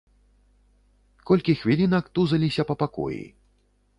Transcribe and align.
Колькі 1.31 1.55
хвілінак 1.59 2.05
тузаліся 2.19 2.67
па 2.69 2.79
пакоі. 2.85 3.23